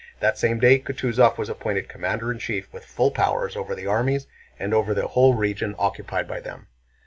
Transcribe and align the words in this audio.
That 0.19 0.35
same 0.39 0.57
day 0.57 0.79
Kutúzov 0.79 1.37
was 1.37 1.47
appointed 1.47 1.87
commander 1.87 2.31
in 2.31 2.39
chief 2.39 2.73
with 2.73 2.85
full 2.85 3.11
powers 3.11 3.55
over 3.55 3.75
the 3.75 3.85
armies 3.85 4.25
and 4.57 4.73
over 4.73 4.95
the 4.95 5.09
whole 5.09 5.35
region 5.35 5.75
occupied 5.77 6.27
by 6.27 6.39
them. 6.39 6.65